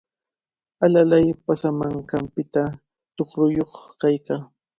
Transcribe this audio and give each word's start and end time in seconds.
Alalay 0.83 1.27
paasamanqanpita 1.45 2.61
tuqruyuq 3.15 3.71
kaykaa. 4.01 4.41